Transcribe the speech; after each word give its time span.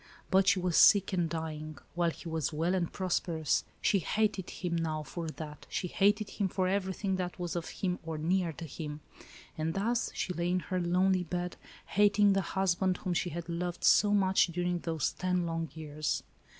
But 0.31 0.47
she 0.47 0.59
was 0.59 0.77
sick 0.77 1.13
and 1.13 1.29
dying, 1.29 1.77
while 1.93 2.09
he 2.09 2.27
was 2.27 2.51
well 2.51 2.73
and 2.73 2.91
prosperous. 2.91 3.63
She 3.83 3.99
hated 3.99 4.49
him 4.49 4.75
now 4.75 5.03
for 5.03 5.27
that; 5.29 5.67
she 5.69 5.87
hated 5.89 6.31
him 6.31 6.47
for 6.47 6.67
everything 6.67 7.17
that 7.17 7.37
was 7.37 7.55
of 7.55 7.69
him 7.69 7.99
or 8.01 8.17
near 8.17 8.51
to 8.53 8.65
him. 8.65 9.01
And 9.59 9.75
thus' 9.75 10.09
she 10.15 10.33
lay 10.33 10.49
in 10.49 10.61
her 10.61 10.81
lonely 10.81 11.23
bed, 11.25 11.55
hating 11.85 12.33
the 12.33 12.41
husband, 12.41 12.97
whom 12.97 13.13
she 13.13 13.29
had 13.29 13.47
loved 13.47 13.83
so 13.83 14.11
much 14.11 14.47
during 14.47 14.79
those 14.79 15.11
ten 15.11 15.45
long 15.45 15.69
years. 15.75 16.23